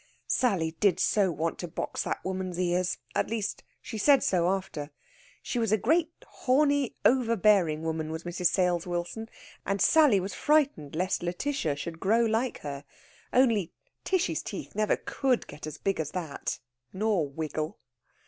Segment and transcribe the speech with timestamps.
[0.25, 4.89] Sally did so want to box that woman's ears at least, she said so after.
[5.43, 8.47] She was a great horny, overbearing woman, was Mrs.
[8.47, 9.29] Sales Wilson,
[9.63, 12.83] and Sally was frightened lest Lætitia should grow like her.
[13.31, 16.57] Only, Tishy's teeth never could get as big as that!
[16.91, 17.77] Nor wiggle.